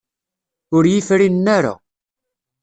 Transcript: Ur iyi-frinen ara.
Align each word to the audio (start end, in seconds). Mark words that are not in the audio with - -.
Ur 0.75 0.83
iyi-frinen 0.85 1.45
ara. 1.57 1.73